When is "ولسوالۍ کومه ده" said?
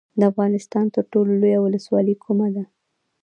1.61-2.63